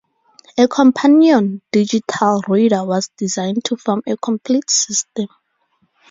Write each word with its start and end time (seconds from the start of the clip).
A 0.57 0.67
companion 0.67 1.61
digital 1.71 2.41
reader 2.47 2.83
was 2.83 3.11
designed 3.17 3.63
to 3.65 3.77
form 3.77 4.01
a 4.07 4.17
complete 4.17 4.67
system. 4.67 5.27